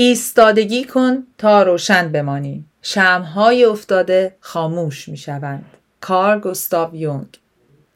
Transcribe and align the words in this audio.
ایستادگی 0.00 0.84
کن 0.84 1.26
تا 1.38 1.62
روشن 1.62 2.12
بمانی. 2.12 2.64
شمهای 2.82 3.64
افتاده 3.64 4.36
خاموش 4.40 5.08
می 5.08 5.16
شوند 5.16 5.64
کار 6.00 6.40
گستاو 6.40 6.94
یونگ. 6.94 7.26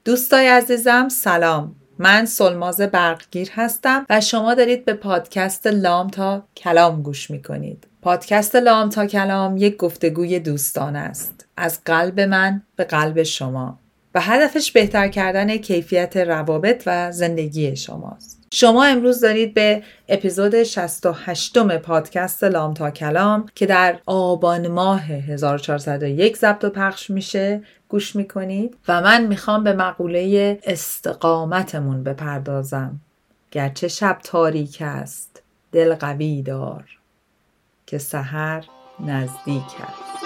دوستای 0.04 0.48
عزیزم 0.48 1.08
سلام. 1.08 1.74
من 1.98 2.24
سلماز 2.24 2.80
برقگیر 2.80 3.48
هستم 3.52 4.06
و 4.10 4.20
شما 4.20 4.54
دارید 4.54 4.84
به 4.84 4.94
پادکست 4.94 5.66
لام 5.66 6.08
تا 6.08 6.42
کلام 6.56 7.02
گوش 7.02 7.30
می 7.30 7.42
کنید 7.42 7.86
پادکست 8.02 8.56
لام 8.56 8.88
تا 8.88 9.06
کلام 9.06 9.56
یک 9.56 9.76
گفتگوی 9.76 10.38
دوستان 10.38 10.96
است. 10.96 11.46
از 11.56 11.80
قلب 11.84 12.20
من 12.20 12.62
به 12.76 12.84
قلب 12.84 13.22
شما. 13.22 13.78
و 14.14 14.20
هدفش 14.20 14.72
بهتر 14.72 15.08
کردن 15.08 15.56
کیفیت 15.56 16.16
روابط 16.16 16.82
و 16.86 17.12
زندگی 17.12 17.76
شماست. 17.76 18.41
شما 18.54 18.84
امروز 18.84 19.20
دارید 19.20 19.54
به 19.54 19.82
اپیزود 20.08 20.62
68 20.62 21.58
پادکست 21.58 22.44
لام 22.44 22.74
تا 22.74 22.90
کلام 22.90 23.46
که 23.54 23.66
در 23.66 23.98
آبان 24.06 24.68
ماه 24.68 25.02
1401 25.02 26.36
ضبط 26.36 26.64
و 26.64 26.70
پخش 26.70 27.10
میشه 27.10 27.62
گوش 27.88 28.16
می‌کنید 28.16 28.76
و 28.88 29.00
من 29.00 29.26
می‌خوام 29.26 29.64
به 29.64 29.72
مقوله 29.72 30.58
استقامتمون 30.64 32.04
بپردازم. 32.04 33.00
گرچه 33.50 33.88
شب 33.88 34.18
تاریک 34.24 34.78
است 34.80 35.42
دل 35.72 35.94
قوی 35.94 36.42
دار 36.42 36.84
که 37.86 37.98
سحر 37.98 38.64
نزدیک 39.00 39.62
است. 39.62 40.22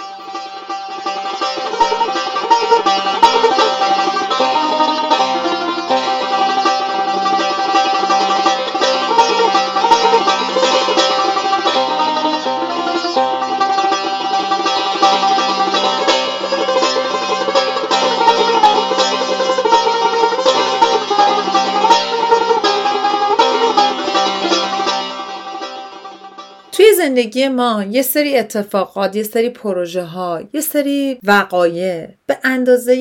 زندگی 27.17 27.47
ما 27.47 27.83
یه 27.83 28.01
سری 28.01 28.37
اتفاقات 28.37 29.15
یه 29.15 29.23
سری 29.23 29.49
پروژه 29.49 30.03
ها 30.03 30.43
یه 30.53 30.61
سری 30.61 31.19
وقایع 31.23 32.07
به 32.25 32.37
اندازه 32.43 32.95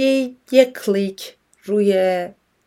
یه 0.53 0.65
کلیک 0.65 1.37
روی 1.65 1.87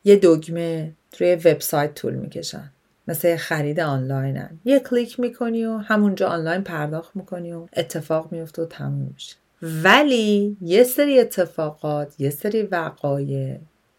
یه 0.03 0.16
دگمه 0.16 0.92
روی 1.20 1.36
وبسایت 1.36 1.94
طول 1.95 2.14
می‌کشن. 2.14 2.72
مثل 3.08 3.36
خرید 3.36 3.80
آنلاینن. 3.80 4.59
یه 4.66 4.80
کلیک 4.80 5.20
می‌کنی 5.20 5.66
و 5.66 5.77
همونجا 5.77 6.27
آنلاین 6.27 6.61
پرداخت 6.61 7.16
می‌کنی 7.16 7.53
و 7.53 7.67
اتفاق 7.73 8.31
میفته 8.31 8.61
و 8.61 8.66
تموم 8.66 9.11
میشه. 9.14 9.36
ولی 9.61 10.58
یه 10.61 10.83
سری 10.83 11.20
اتفاقات 11.20 12.14
یه 12.20 12.30
سری 12.30 12.61
وقایع 12.61 13.58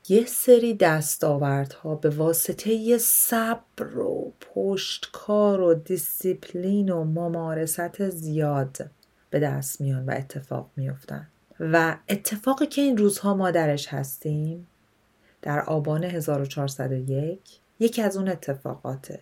یه 0.08 0.26
سری 0.26 0.74
دستاوردها 0.74 1.94
به 1.94 2.10
واسطه 2.10 2.98
صبر 2.98 3.98
و 3.98 4.32
پشتکار 4.40 5.60
و 5.60 5.74
دیسیپلین 5.74 6.88
و 6.88 7.04
ممارست 7.04 8.08
زیاد 8.08 8.90
به 9.30 9.40
دست 9.40 9.80
میان 9.80 10.06
و 10.06 10.10
اتفاق 10.16 10.70
میفتن 10.76 11.28
و 11.60 11.96
اتفاقی 12.08 12.66
که 12.66 12.82
این 12.82 12.96
روزها 12.96 13.34
ما 13.34 13.50
درش 13.50 13.88
هستیم 13.88 14.66
در 15.42 15.60
آبان 15.60 16.04
1401 16.04 17.40
یکی 17.80 18.02
از 18.02 18.16
اون 18.16 18.28
اتفاقاته. 18.28 19.20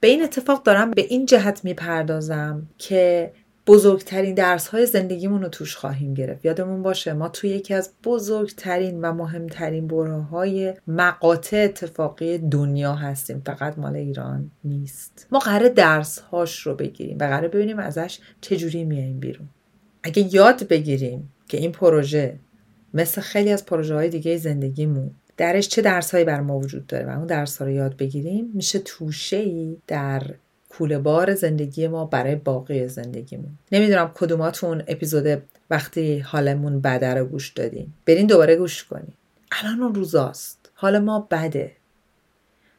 به 0.00 0.08
این 0.08 0.24
اتفاق 0.24 0.62
دارم 0.62 0.90
به 0.90 1.02
این 1.02 1.26
جهت 1.26 1.64
می‌پردازم 1.64 2.66
که 2.78 3.32
بزرگترین 3.66 4.34
درس 4.34 4.68
های 4.68 4.86
زندگیمون 4.86 5.42
رو 5.42 5.48
توش 5.48 5.76
خواهیم 5.76 6.14
گرفت. 6.14 6.44
یادمون 6.44 6.82
باشه 6.82 7.12
ما 7.12 7.28
توی 7.28 7.50
یکی 7.50 7.74
از 7.74 7.90
بزرگترین 8.04 9.00
و 9.00 9.12
مهمترین 9.12 9.86
بره 9.86 10.20
های 10.20 10.74
مقاطع 10.86 11.64
اتفاقی 11.64 12.38
دنیا 12.38 12.94
هستیم. 12.94 13.42
فقط 13.46 13.78
مال 13.78 13.96
ایران 13.96 14.50
نیست. 14.64 15.26
ما 15.32 15.38
قرار 15.38 15.68
درس 15.68 16.18
هاش 16.18 16.60
رو 16.60 16.74
بگیریم 16.74 17.16
و 17.20 17.24
قرار 17.24 17.48
ببینیم 17.48 17.78
ازش 17.78 18.18
چجوری 18.40 18.84
میاییم 18.84 19.20
بیرون. 19.20 19.48
اگه 20.02 20.34
یاد 20.34 20.68
بگیریم 20.68 21.32
که 21.48 21.56
این 21.56 21.72
پروژه 21.72 22.38
مثل 22.94 23.20
خیلی 23.20 23.50
از 23.50 23.66
پروژه 23.66 23.94
های 23.94 24.08
دیگه 24.08 24.36
زندگیمون 24.36 25.10
درش 25.36 25.68
چه 25.68 25.82
درس 25.82 26.10
هایی 26.10 26.24
بر 26.24 26.40
ما 26.40 26.58
وجود 26.58 26.86
داره 26.86 27.06
و 27.06 27.10
اون 27.10 27.26
درس 27.26 27.58
ها 27.58 27.64
رو 27.64 27.70
یاد 27.70 27.96
بگیریم 27.96 28.50
میشه 28.54 28.78
توشه 28.78 29.36
ای 29.36 29.76
در 29.86 30.22
بار 30.98 31.34
زندگی 31.34 31.88
ما 31.88 32.04
برای 32.04 32.34
باقی 32.34 32.88
زندگیمون 32.88 33.58
نمی‌دونم 33.72 34.10
کدوماتون 34.14 34.82
اپیزود 34.88 35.42
وقتی 35.70 36.18
حالمون 36.18 36.80
بده 36.80 37.14
رو 37.14 37.24
گوش 37.24 37.48
دادین. 37.48 37.92
برین 38.06 38.26
دوباره 38.26 38.56
گوش 38.56 38.84
کنین. 38.84 39.12
الان 39.52 39.82
اون 39.82 39.94
روزاست. 39.94 40.70
حال 40.74 40.98
ما 40.98 41.28
بده. 41.30 41.72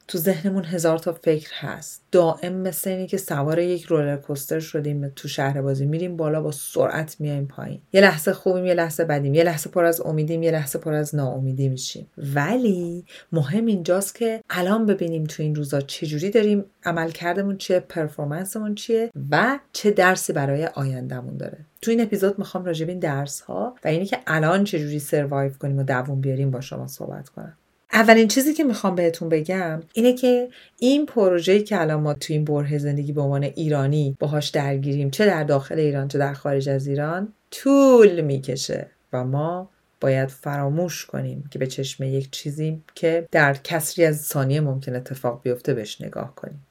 تو 0.07 0.17
ذهنمون 0.17 0.65
هزار 0.65 0.97
تا 0.97 1.13
فکر 1.13 1.51
هست. 1.53 2.01
دائم 2.11 2.53
مثل 2.53 2.89
اینی 2.89 3.07
که 3.07 3.17
سوار 3.17 3.59
یک 3.59 3.83
رولر 3.83 4.17
کوستر 4.17 4.59
شدیم 4.59 5.11
تو 5.15 5.27
شهر 5.27 5.61
بازی 5.61 5.85
میریم 5.85 6.17
بالا 6.17 6.41
با 6.41 6.51
سرعت 6.51 7.15
میایم 7.19 7.47
پایین. 7.47 7.81
یه 7.93 8.01
لحظه 8.01 8.33
خوبیم 8.33 8.65
یه 8.65 8.73
لحظه 8.73 9.05
بدیم. 9.05 9.33
یه 9.33 9.43
لحظه 9.43 9.69
پر 9.69 9.85
از 9.85 10.01
امیدیم 10.01 10.43
یه 10.43 10.51
لحظه 10.51 10.79
پر 10.79 10.93
از 10.93 11.15
ناامیدی 11.15 11.69
میشیم. 11.69 12.07
ولی 12.17 13.05
مهم 13.31 13.65
اینجاست 13.65 14.15
که 14.15 14.41
الان 14.49 14.85
ببینیم 14.85 15.23
تو 15.23 15.43
این 15.43 15.55
روزا 15.55 15.81
چجوری 15.81 16.29
داریم 16.29 16.65
عمل 16.83 17.11
کردمون 17.11 17.57
چیه 17.57 17.79
پرفورمنسمون 17.79 18.75
چیه 18.75 19.11
و 19.31 19.59
چه 19.73 19.91
درسی 19.91 20.33
برای 20.33 20.65
آیندهمون 20.65 21.37
داره. 21.37 21.57
تو 21.81 21.91
این 21.91 22.01
اپیزود 22.01 22.39
می‌خوام 22.39 22.65
راجب 22.65 22.89
این 22.89 22.99
درس 22.99 23.41
ها 23.41 23.75
و 23.83 23.87
اینی 23.87 24.05
که 24.05 24.19
الان 24.27 24.63
چجوری 24.63 24.99
سروایو 24.99 25.51
کنیم 25.51 25.79
و 25.79 25.83
دووم 25.83 26.21
بیاریم 26.21 26.51
با 26.51 26.61
شما 26.61 26.87
صحبت 26.87 27.29
کنم. 27.29 27.57
اولین 27.95 28.27
چیزی 28.27 28.53
که 28.53 28.63
می‌خوام 28.63 28.95
بهتون 28.95 29.29
بگم 29.29 29.83
اینه 29.93 30.13
که 30.13 30.49
این 30.79 31.05
پروژه‌ای 31.05 31.63
که 31.63 31.81
الان 31.81 32.01
ما 32.01 32.13
تو 32.13 32.33
این 32.33 32.45
بره 32.45 32.77
زندگی 32.77 33.11
به 33.11 33.21
عنوان 33.21 33.43
ایرانی 33.43 34.17
باهاش 34.19 34.49
درگیریم 34.49 35.09
چه 35.09 35.25
در 35.25 35.43
داخل 35.43 35.79
ایران 35.79 36.07
چه 36.07 36.17
در 36.17 36.33
خارج 36.33 36.69
از 36.69 36.87
ایران 36.87 37.33
طول 37.51 38.21
می‌کشه 38.21 38.89
و 39.13 39.23
ما 39.23 39.69
باید 40.01 40.29
فراموش 40.29 41.05
کنیم 41.05 41.43
که 41.51 41.59
به 41.59 41.67
چشم 41.67 42.03
یک 42.03 42.31
چیزی 42.31 42.81
که 42.95 43.27
در 43.31 43.53
کسری 43.53 44.05
از 44.05 44.21
ثانیه 44.21 44.61
ممکن 44.61 44.95
اتفاق 44.95 45.41
بیفته 45.43 45.73
بهش 45.73 46.01
نگاه 46.01 46.35
کنیم. 46.35 46.65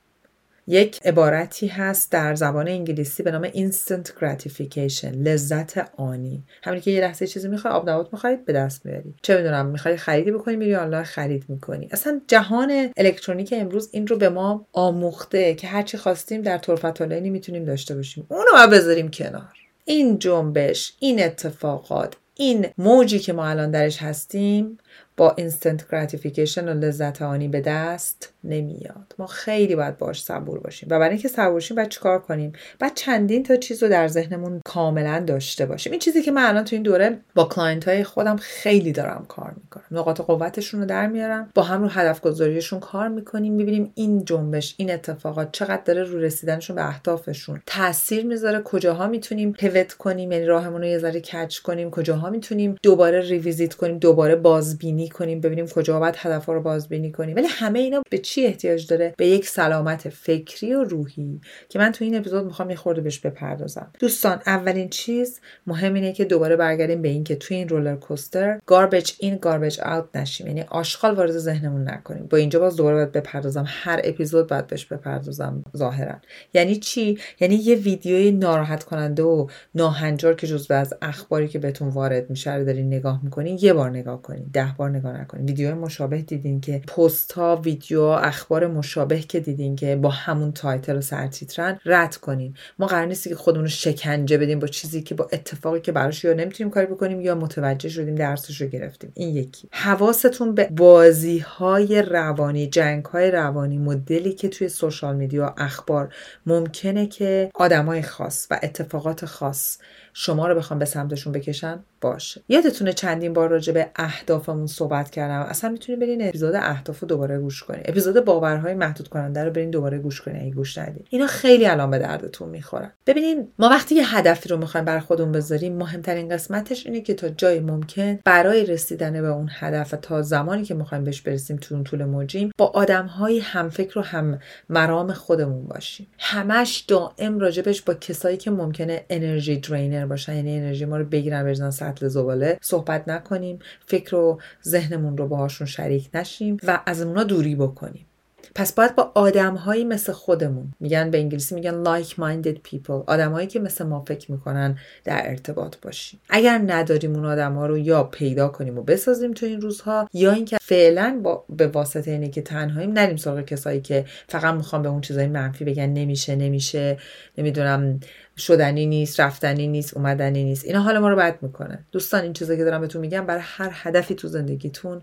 یک 0.66 1.00
عبارتی 1.04 1.66
هست 1.66 2.12
در 2.12 2.34
زبان 2.34 2.68
انگلیسی 2.68 3.22
به 3.22 3.30
نام 3.30 3.48
instant 3.48 4.08
gratification 4.20 5.04
لذت 5.04 5.90
آنی. 5.96 6.42
همین 6.62 6.80
که 6.80 6.90
یه 6.90 7.00
لحظه 7.00 7.26
چیزی 7.26 7.48
می‌خوای 7.48 7.74
آب 7.74 7.90
نبات 7.90 8.08
می‌خواید 8.12 8.44
به 8.44 8.52
دست 8.52 8.86
میاری 8.86 9.14
چه 9.22 9.36
می‌دونم 9.36 9.66
می‌خوای 9.66 9.96
خریدی 9.96 10.32
بکنی 10.32 10.56
میری 10.56 10.74
آنلاین 10.74 11.04
خرید 11.04 11.44
می‌کنی. 11.48 11.88
اصلا 11.90 12.20
جهان 12.28 12.92
الکترونیک 12.96 13.54
امروز 13.56 13.88
این 13.92 14.06
رو 14.06 14.16
به 14.16 14.28
ما 14.28 14.66
آموخته 14.72 15.54
که 15.54 15.66
هرچی 15.66 15.96
خواستیم 15.96 16.42
در 16.42 16.58
طرفت 16.58 17.02
می‌تونیم 17.02 17.64
داشته 17.64 17.94
باشیم. 17.94 18.26
اونو 18.28 18.50
ما 18.54 18.66
بذاریم 18.66 19.10
کنار. 19.10 19.52
این 19.84 20.18
جنبش 20.18 20.92
این 20.98 21.24
اتفاقات 21.24 22.14
این 22.34 22.66
موجی 22.78 23.18
که 23.18 23.32
ما 23.32 23.46
الان 23.46 23.70
درش 23.70 24.02
هستیم 24.02 24.78
با 25.16 25.34
instant 25.38 25.90
gratification 25.90 26.68
و 26.68 26.80
لذت 26.80 27.22
آنی 27.22 27.48
به 27.48 27.60
دست 27.60 28.33
نمیاد. 28.44 29.14
ما 29.18 29.26
خیلی 29.26 29.76
باید 29.76 29.98
باش 29.98 30.22
صبور 30.22 30.58
باشیم. 30.58 30.88
و 30.92 30.98
برای 30.98 31.10
اینکه 31.10 31.28
صبور 31.28 31.52
باشیم 31.52 31.76
باید 31.76 31.88
چیکار 31.88 32.18
کنیم؟ 32.18 32.52
باید 32.78 32.94
چندین 32.94 33.42
تا 33.42 33.56
چیز 33.56 33.82
رو 33.82 33.88
در 33.88 34.08
ذهنمون 34.08 34.60
کاملا 34.64 35.24
داشته 35.26 35.66
باشیم. 35.66 35.92
این 35.92 36.00
چیزی 36.00 36.22
که 36.22 36.30
من 36.30 36.44
الان 36.44 36.64
تو 36.64 36.76
این 36.76 36.82
دوره 36.82 37.18
با 37.34 37.44
client 37.44 37.88
های 37.88 38.04
خودم 38.04 38.36
خیلی 38.36 38.92
دارم 38.92 39.24
کار 39.28 39.54
می‌کنم. 39.62 39.84
نقاط 39.90 40.20
قوتشون 40.20 40.80
رو 40.80 40.86
در 40.86 41.06
میارم. 41.06 41.50
با 41.54 41.62
هم 41.62 41.82
رو 41.82 41.88
هدف 41.88 42.20
گذاریشون 42.20 42.80
کار 42.80 43.08
می‌کنیم. 43.08 43.52
می‌بینیم 43.52 43.92
این 43.94 44.24
جنبش 44.24 44.74
این 44.78 44.90
اتفاقات 44.90 45.52
چقدر 45.52 45.82
داره 45.84 46.02
رو 46.02 46.18
رسیدنشون 46.18 46.76
به 46.76 46.88
اهدافشون 46.88 47.62
تاثیر 47.66 48.26
می‌ذاره. 48.26 48.60
کجاها 48.60 49.06
می‌تونیم 49.06 49.52
pivot 49.52 49.92
کنیم؟ 49.92 50.32
یعنی 50.32 50.46
راهمون 50.46 50.80
رو 50.80 50.86
یه 50.86 50.98
ذره 50.98 51.20
کج 51.20 51.60
کنیم؟ 51.62 51.90
کجاها 51.90 52.30
می‌تونیم 52.30 52.76
دوباره 52.82 53.20
revisit 53.20 53.74
کنیم؟ 53.74 53.98
دوباره 53.98 54.36
بازبینی 54.36 55.08
کنیم؟ 55.08 55.40
ببینیم 55.40 55.66
کجا 55.66 56.00
باید 56.00 56.14
هدف 56.18 56.46
رو 56.46 56.60
بازبینی 56.60 57.12
کنیم. 57.12 57.36
ولی 57.36 57.46
همه 57.46 57.78
اینا 57.78 58.02
به 58.10 58.18
چی 58.34 58.46
احتیاج 58.46 58.86
داره 58.86 59.14
به 59.16 59.26
یک 59.26 59.48
سلامت 59.48 60.08
فکری 60.08 60.74
و 60.74 60.84
روحی؟ 60.84 61.40
که 61.68 61.78
من 61.78 61.92
تو 61.92 62.04
این 62.04 62.16
اپیزود 62.16 62.44
می‌خوام 62.44 62.70
یه 62.70 62.76
خورده 62.76 63.00
بهش 63.00 63.18
بپردازم. 63.18 63.90
دوستان 63.98 64.40
اولین 64.46 64.88
چیز 64.88 65.40
مهم 65.66 65.94
اینه 65.94 66.12
که 66.12 66.24
دوباره 66.24 66.56
برگردیم 66.56 67.02
به 67.02 67.08
اینکه 67.08 67.36
تو 67.36 67.54
این 67.54 67.68
roller 67.68 67.96
coaster 67.96 68.60
garbage 68.66 69.12
in 69.18 69.36
garbage 69.36 69.80
out 69.80 70.04
نشیم. 70.14 70.46
یعنی 70.46 70.60
آشغال 70.60 71.14
وارد 71.14 71.30
ذهنمون 71.30 71.90
نکنیم. 71.90 72.26
با 72.26 72.38
اینجا 72.38 72.58
باز 72.58 72.76
دوباره 72.76 72.96
باید 72.96 73.12
بپردازم. 73.12 73.64
هر 73.66 74.00
اپیزود 74.04 74.46
باید 74.46 74.66
بهش 74.66 74.84
بپردازم 74.84 75.64
ظاهرا. 75.76 76.14
یعنی 76.54 76.76
چی؟ 76.76 77.18
یعنی 77.40 77.54
یه 77.54 77.76
ویدیوی 77.76 78.30
ناراحت 78.30 78.84
کننده 78.84 79.22
و 79.22 79.46
ناهنجار 79.74 80.34
که 80.34 80.46
جزو 80.46 80.74
از 80.74 80.94
اخباری 81.02 81.48
که 81.48 81.58
بهتون 81.58 81.88
وارد 81.88 82.30
میشه 82.30 82.54
رو 82.54 82.64
دارین 82.64 82.86
نگاه 82.86 83.20
می‌کنین 83.24 83.58
یه 83.62 83.72
بار 83.72 83.90
نگاه 83.90 84.22
کنین 84.22 84.50
ده 84.52 84.74
بار 84.78 84.90
نگاه 84.90 85.20
نکنین. 85.20 85.46
ویدیو 85.46 85.74
مشابه 85.74 86.22
دیدین 86.22 86.60
که 86.60 86.78
پست 86.78 87.32
ها 87.32 87.56
ویدیو 87.56 88.23
اخبار 88.24 88.66
مشابه 88.66 89.20
که 89.20 89.40
دیدین 89.40 89.76
که 89.76 89.96
با 89.96 90.08
همون 90.10 90.52
title 90.52 90.96
و 90.96 91.00
سرتیترن 91.00 91.78
رد 91.84 92.16
کنین. 92.16 92.54
ما 92.78 92.86
قرار 92.86 93.06
نیست 93.06 93.28
که 93.28 93.34
خودمون 93.34 93.64
رو 93.64 93.70
شکنجه 93.70 94.38
بدیم 94.38 94.58
با 94.58 94.66
چیزی 94.66 95.02
که 95.02 95.14
با 95.14 95.28
اتفاقی 95.32 95.80
که 95.80 95.92
براش 95.92 96.24
یا 96.24 96.32
نمی‌تونیم 96.32 96.70
کاری 96.70 96.86
بکنیم 96.86 97.20
یا 97.20 97.34
متوجه 97.34 97.88
شدیم 97.88 98.14
درسش 98.14 98.60
رو 98.60 98.66
گرفتیم. 98.66 99.12
این 99.14 99.36
یکی. 99.36 99.68
حواستون 99.72 100.54
به 100.54 100.68
بازی 100.70 101.38
های 101.38 102.02
روانی 102.02 102.66
جنگ 102.66 103.04
های 103.04 103.30
روانی 103.30 103.78
مدلی 103.78 104.32
که 104.32 104.48
توی 104.48 104.68
سوشال 104.68 105.16
میدیا 105.16 105.54
اخبار. 105.58 106.14
ممکنه 106.46 107.06
که 107.06 107.50
آدمای 107.54 108.02
خاص 108.02 108.46
و 108.50 108.60
اتفاقات 108.62 109.24
خاص 109.24 109.78
شما 110.16 110.48
رو 110.48 110.54
بخوام 110.54 110.78
به 110.78 110.84
سمتشون 110.84 111.32
بکشن 111.32 111.80
باشه. 112.00 112.42
یادتونه 112.48 112.92
چندین 112.92 113.32
بار 113.32 113.48
راجع 113.48 113.72
به 113.72 113.90
اهدافمون 113.96 114.66
صحبت 114.66 115.10
کردم؟ 115.10 115.40
اصلا 115.40 115.70
می‌تونید 115.70 116.00
برین 116.00 116.28
اپیزود 116.28 116.54
اهداف 116.54 117.00
رو 117.00 117.08
دوباره 117.08 117.38
گوش 117.38 117.62
کنید 117.62 117.84
اپیزود 117.84 118.24
باورهای 118.24 118.74
محدود 118.74 119.08
کننده 119.08 119.44
رو 119.44 119.50
برین 119.50 119.70
دوباره 119.70 119.98
گوش 119.98 120.20
کنید 120.20 120.42
اگه 120.42 120.50
گوش 120.50 120.78
ندید 120.78 121.06
اینا 121.10 121.26
خیلی 121.26 121.66
الان 121.66 121.90
به 121.90 121.98
دردتون 121.98 122.48
می‌خورن 122.48 122.92
ببینین 123.06 123.48
ما 123.58 123.68
وقتی 123.68 123.94
یه 123.94 124.16
هدفی 124.16 124.48
رو 124.48 124.56
می‌خوایم 124.56 124.84
برای 124.84 125.00
خودمون 125.00 125.32
بذاریم 125.32 125.76
مهمترین 125.76 126.28
قسمتش 126.28 126.86
اینه 126.86 127.00
که 127.00 127.14
تا 127.14 127.28
جای 127.28 127.60
ممکن 127.60 128.18
برای 128.24 128.66
رسیدن 128.66 129.12
به 129.12 129.28
اون 129.28 129.48
هدف 129.52 129.94
تا 130.02 130.22
زمانی 130.22 130.64
که 130.64 130.74
می‌خوایم 130.74 131.04
بهش 131.04 131.20
برسیم 131.20 131.56
تو 131.56 131.82
طول 131.82 132.04
موجیم 132.04 132.50
با 132.58 132.66
آدمهای 132.66 133.38
همفکر 133.38 133.98
و 133.98 134.02
هم 134.02 134.38
مرام 134.68 135.12
خودمون 135.12 135.64
باشیم. 135.64 136.06
همش 136.18 136.84
دائم 136.88 137.38
راجبش 137.38 137.82
با 137.82 137.94
کسایی 137.94 138.36
که 138.36 138.50
ممکنه 138.50 139.04
انرژی 139.10 139.56
درینر 139.56 140.03
باشن 140.06 140.36
یعنی 140.36 140.56
انرژی 140.56 140.84
ما 140.84 140.96
رو 140.96 141.04
بگیرن 141.04 141.42
بریزن 141.42 141.70
سطل 141.70 142.08
زباله 142.08 142.58
صحبت 142.62 143.08
نکنیم 143.08 143.58
فکر 143.86 144.14
و 144.14 144.40
ذهنمون 144.64 145.16
رو 145.16 145.28
باهاشون 145.28 145.66
شریک 145.66 146.10
نشیم 146.14 146.56
و 146.66 146.80
از 146.86 147.02
اونا 147.02 147.24
دوری 147.24 147.54
بکنیم. 147.54 148.06
پس 148.54 148.72
باید 148.72 148.94
با 148.94 149.12
آدمهایی 149.14 149.84
مثل 149.84 150.12
خودمون 150.12 150.72
میگن 150.80 151.10
به 151.10 151.18
انگلیسی 151.18 151.54
میگن 151.54 151.84
like 151.84 152.08
minded 152.08 152.70
people 152.70 153.04
آدمهایی 153.06 153.46
که 153.46 153.60
مثل 153.60 153.84
ما 153.84 154.04
فکر 154.08 154.32
می‌کنن 154.32 154.78
در 155.04 155.30
ارتباط 155.30 155.76
باشیم. 155.82 156.20
اگر 156.30 156.60
نداریم 156.66 157.14
اون 157.14 157.24
آدمها 157.24 157.66
رو 157.66 157.78
یا 157.78 158.04
پیدا 158.04 158.48
کنیم 158.48 158.78
و 158.78 158.82
بسازیم 158.82 159.32
تو 159.32 159.46
این 159.46 159.60
روزها 159.60 160.08
یا 160.12 160.32
اینکه 160.32 160.56
فعلا 160.60 161.20
با 161.22 161.44
به 161.48 161.66
واسطه 161.66 162.10
اینه 162.10 162.28
که 162.28 162.42
تنهاییم 162.42 162.92
نریم 162.92 163.16
سراغ 163.16 163.40
کسایی 163.40 163.80
که 163.80 164.04
فقط 164.28 164.54
می‌خوان 164.54 164.82
به 164.82 164.88
اون 164.88 165.00
چیزای 165.00 165.26
منفی 165.26 165.64
بگن 165.64 165.86
نمیشه 165.86 166.36
نمیشه 166.36 166.98
نمی‌دونم 167.38 168.00
شدنی 168.38 168.86
نیست 168.86 169.20
رفتنی 169.20 169.68
نیست 169.68 169.96
اومدنی 169.96 170.44
نیست. 170.44 170.64
اینا 170.64 170.80
حال 170.80 170.98
ما 170.98 171.10
رو 171.10 171.16
بد 171.16 171.38
می‌کنه. 171.42 171.84
دوستان 171.92 172.22
این 172.22 172.32
چیزا 172.32 172.56
که 172.56 172.64
دارم 172.64 172.80
بهتون 172.80 173.00
میگم 173.00 173.26
برای 173.26 173.42
هر 173.44 173.70
هدفی 173.72 174.14
تو 174.14 174.28
زندگیتون 174.28 175.02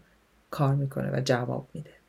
کار 0.52 0.76
می‌کنه 0.76 1.12
و 1.12 1.22
جواب 1.26 1.68
میده. 1.74 2.00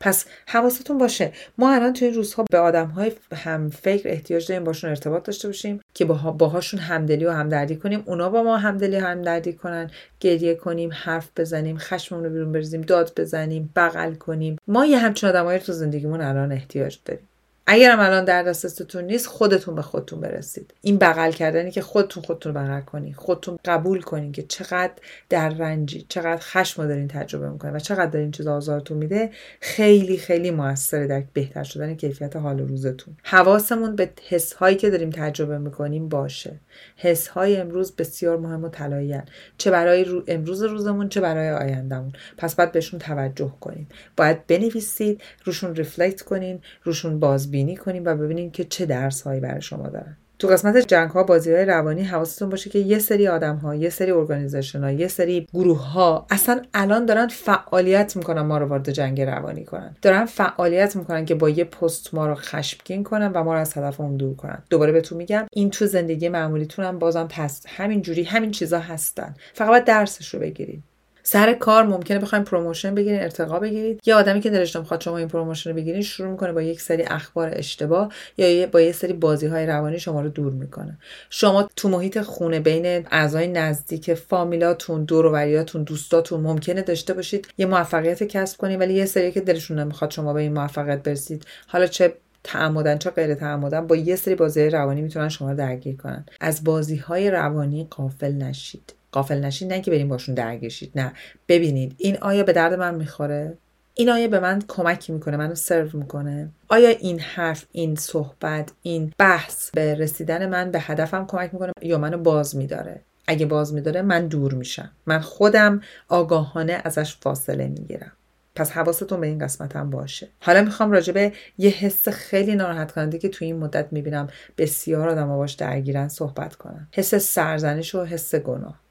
پس 0.00 0.24
حواستون 0.46 0.98
باشه 0.98 1.32
ما 1.58 1.74
الان 1.74 1.92
توی 1.92 2.08
این 2.08 2.16
روزها 2.16 2.44
به 2.50 2.58
آدم 2.58 2.86
های 2.86 3.12
هم 3.34 3.70
فکر 3.70 4.08
احتیاج 4.08 4.48
داریم 4.48 4.64
باشون 4.64 4.90
ارتباط 4.90 5.22
داشته 5.22 5.48
باشیم 5.48 5.80
که 5.94 6.04
باهاشون 6.04 6.80
همدلی 6.80 7.24
و 7.24 7.30
همدردی 7.30 7.76
کنیم. 7.76 8.02
اونا 8.06 8.28
با 8.28 8.42
ما 8.42 8.56
همدلی 8.56 8.96
و 8.96 9.00
همدردی 9.00 9.52
کنن. 9.52 9.90
گریه 10.20 10.54
کنیم 10.54 10.90
حرف 10.92 11.30
بزنیم 11.36 11.78
خشممون 11.78 12.24
رو 12.24 12.30
بیرون 12.30 12.52
بریزیم 12.52 12.80
داد 12.80 13.12
بزنیم 13.16 13.72
بغل 13.76 14.14
کنیم. 14.14 14.56
ما 14.68 14.86
یه 14.86 14.98
همچین 14.98 15.28
آدمایی 15.28 15.58
تو 15.58 15.72
زندگیمون 15.72 16.20
الان 16.20 16.52
احتیاج 16.52 16.98
داریم. 17.04 17.28
اگرم 17.66 18.00
الان 18.00 18.24
در 18.24 18.42
دستتون 18.42 19.04
نیست 19.04 19.26
خودتون 19.26 19.74
به 19.74 19.82
خودتون 19.82 20.20
برسید. 20.20 20.74
این 20.80 20.98
بغل 20.98 21.30
کردنی 21.30 21.70
که 21.70 21.82
خودتون 21.82 22.22
خودتون 22.22 22.52
بغل 22.52 22.80
کنی. 22.80 23.12
خودتون 23.12 23.58
قبول 23.64 24.02
کنین 24.02 24.32
که 24.32 24.42
چقدر 24.42 24.92
در 25.28 25.48
رنجی 25.48 26.06
چقدر 26.08 26.40
خشم 26.40 26.86
دارین 26.86 27.08
تجربه 27.08 27.48
می‌کنین 27.50 27.76
و 27.76 27.78
چقدر 27.78 28.10
دارین 28.10 28.30
چیز 28.30 28.46
آزارتون 28.46 28.96
میده 28.96 29.30
خیلی 29.60 30.16
خیلی 30.16 30.50
موثره 30.50 31.06
در 31.06 31.22
بهتر 31.32 31.62
شدن 31.62 31.94
کیفیت 31.94 32.36
حال 32.36 32.58
روزتون. 32.58 33.16
حواسمون 33.22 33.96
به 33.96 34.10
حس 34.28 34.52
هایی 34.52 34.76
که 34.76 34.90
داریم 34.90 35.10
تجربه 35.10 35.58
می‌کنیم 35.58 36.08
باشه. 36.08 36.60
حس 36.96 37.28
های 37.28 37.56
امروز 37.56 37.96
بسیار 37.96 38.38
مهم 38.38 38.64
و 38.64 38.68
طلاییان 38.68 39.24
چه 39.58 39.70
برای 39.70 40.04
رو 40.04 40.24
امروز 40.28 40.62
روزمون 40.62 41.08
چه 41.08 41.20
برای 41.20 41.50
آیندهمون. 41.50 42.12
پس 42.36 42.54
باید 42.54 42.72
بهشون 42.72 43.00
توجه 43.00 43.54
کنیم. 43.60 43.88
باید 44.16 44.46
بنویسید 44.46 45.22
روشون 45.44 45.74
reflect 45.74 46.22
کنین 46.22 46.60
روشون 46.82 47.20
بازبینی 47.20 47.76
کنین 47.76 48.06
و 48.06 48.16
ببینین 48.16 48.50
که 48.50 48.64
چه 48.64 48.86
درس 48.86 49.22
هایی 49.22 49.40
برای 49.40 49.62
شما 49.62 49.88
دارن. 49.88 50.16
تو 50.42 50.48
قسمت 50.48 50.76
جنگ 50.76 51.10
ها 51.10 51.22
بازی 51.22 51.52
های 51.52 51.64
روانی 51.64 52.02
حواستون 52.02 52.48
باشه 52.48 52.70
که 52.70 52.78
یه 52.78 52.98
سری 52.98 53.28
آدم 53.28 53.56
ها 53.56 53.74
یه 53.74 53.90
سری 53.90 54.10
organization 54.10 54.84
ها 54.84 54.90
یه 54.90 55.08
سری 55.08 55.46
گروه 55.54 55.90
ها 55.90 56.26
اصلا 56.30 56.62
الان 56.74 57.06
دارن 57.06 57.28
فعالیت 57.28 58.16
می‌کنن 58.16 58.42
ما 58.42 58.58
رو 58.58 58.66
وارد 58.66 58.90
جنگ 58.90 59.20
روانی 59.20 59.64
کنن. 59.64 59.96
دارن 60.02 60.24
فعالیت 60.24 60.96
می‌کنن 60.96 61.24
که 61.24 61.34
با 61.34 61.48
یه 61.48 61.64
پست 61.64 62.14
ما 62.14 62.26
رو 62.26 62.34
خشمگین 62.34 63.04
کنن 63.04 63.32
و 63.32 63.44
ما 63.44 63.54
رو 63.54 63.60
از 63.60 63.76
هدفمون 63.76 64.16
دور 64.16 64.36
کنن. 64.36 64.62
دوباره 64.70 64.92
بهتون 64.92 65.18
میگم 65.18 65.46
این 65.52 65.70
تو 65.70 65.86
زندگی 65.86 66.28
معمولیتون 66.28 66.84
هم 66.84 66.98
بازم 66.98 67.28
پس 67.30 67.64
همین 67.68 68.02
جوری 68.02 68.22
همین 68.22 68.50
چیزا 68.50 68.78
هستن. 68.78 69.34
فقط 69.54 69.68
باید 69.68 69.84
درسش 69.84 70.34
رو 70.34 70.40
بگیرید 70.40 70.82
سر 71.22 71.52
کار 71.52 71.84
ممکنه 71.84 72.18
بخوایم 72.18 72.44
promotion 72.44 72.94
بگیرین 72.94 73.20
ارتقا 73.20 73.58
بگیرید. 73.58 74.00
یه 74.06 74.18
آدمی 74.18 74.40
که 74.40 74.50
دلش 74.50 74.76
نمی‌خواد 74.76 75.00
شما 75.00 75.18
این 75.18 75.28
promotion 75.28 75.70
رو 75.70 75.76
بگیرین 75.76 76.02
شروع 76.02 76.30
می‌کنه 76.30 76.52
با 76.52 76.62
یک 76.62 76.80
سری 76.80 77.02
اخبار 77.02 77.50
اشتباه 77.52 78.12
یا 78.36 78.66
با 78.66 78.80
یه 78.80 78.92
سری 78.92 79.12
بازی 79.12 79.46
های 79.46 79.66
روانی 79.66 79.98
شما 79.98 80.20
رو 80.20 80.28
دور 80.28 80.52
می‌کنه. 80.52 80.98
شما 81.30 81.68
تو 81.76 81.88
محیط 81.88 82.20
خونه 82.20 82.60
بین 82.60 83.06
اعضای 83.10 83.48
نزدیک 83.48 84.14
فامیلاتون 84.14 85.04
دور 85.04 85.26
و 85.26 85.62
دوستاتون 85.64 86.40
ممکنه 86.40 86.82
داشته 86.82 87.14
باشید. 87.14 87.48
یه 87.58 87.66
موفقیت 87.66 88.22
کسب 88.22 88.58
کنید 88.58 88.80
ولی 88.80 88.94
یه 88.94 89.06
سری 89.06 89.32
که 89.32 89.40
دلشون 89.40 89.78
نمی‌خواد 89.78 90.10
شما 90.10 90.32
به 90.32 90.40
این 90.40 90.52
موفقیت 90.52 91.02
برسید. 91.02 91.44
حالا 91.66 91.86
چه 91.86 92.14
تعمداً 92.44 92.98
چه 92.98 93.10
غیر 93.10 93.34
تعمداً 93.34 93.86
با 93.86 93.96
یه 93.96 94.16
سری 94.16 94.34
بازی 94.34 94.70
روانی 94.70 95.02
می‌تونن 95.02 95.28
شما 95.28 95.54
درگیر 95.54 95.96
کنن. 95.96 96.24
از 96.40 96.64
بازی 96.64 96.96
های 96.96 97.30
روانی 97.30 97.86
غافل 97.90 98.32
نشید. 98.32 98.94
غافل 99.12 99.40
نشید 99.44 99.72
نه 99.72 99.80
که 99.80 99.90
بریم 99.90 100.08
باشون 100.08 100.34
درگیرشید 100.34 100.92
نه. 100.94 101.12
ببینید 101.48 101.94
این 101.98 102.18
آیا 102.18 102.42
به 102.42 102.52
درد 102.52 102.74
من 102.74 102.94
می‌خوره؟ 102.94 103.58
این 103.94 104.10
آیا 104.10 104.28
به 104.28 104.40
من 104.40 104.62
کمکی 104.68 105.12
می‌کنه؟ 105.12 105.36
منو 105.36 105.54
سرو 105.54 105.98
می‌کنه؟ 105.98 106.50
آیا 106.68 106.88
این 106.88 107.20
حرف 107.20 107.64
این 107.72 107.96
صحبت 107.96 108.70
این 108.82 109.12
بحث 109.18 109.70
به 109.70 109.94
رسیدن 109.94 110.46
من 110.46 110.70
به 110.70 110.80
هدفم 110.80 111.26
کمک 111.26 111.50
می‌کنه 111.52 111.72
یا 111.82 111.98
منو 111.98 112.18
باز 112.18 112.56
میداره؟ 112.56 113.00
اگه 113.26 113.46
باز 113.46 113.74
میداره 113.74 114.02
من 114.02 114.26
دور 114.26 114.54
میشم. 114.54 114.90
من 115.06 115.20
خودم 115.20 115.80
آگاهانه 116.08 116.80
ازش 116.84 117.16
فاصله 117.16 117.68
می‌گیرم. 117.68 118.12
پس 118.54 118.70
حواستون 118.70 119.20
به 119.20 119.26
این 119.26 119.38
قسمت 119.38 119.76
هم 119.76 119.90
باشه. 119.90 120.28
حالا 120.40 120.62
می‌خوام 120.62 120.90
راجع 120.90 121.12
به 121.12 121.32
یه 121.58 121.70
حس 121.70 122.08
خیلی 122.08 122.54
ناراحت 122.54 122.92
کننده 122.92 123.18
که 123.18 123.28
توی 123.28 123.46
این 123.46 123.58
مدت 123.58 123.86
می‌بینم 123.90 124.28
بسیار 124.58 125.08
آدم 125.08 125.28
باش 125.28 125.52
درگیرن 125.52 126.08
صحبت 126.08 126.54
کنم 126.54 126.88
حس 126.92 127.14
سرزنش 127.14 127.94
و 127.94 128.04
حس 128.04 128.34
گناه. 128.34 128.81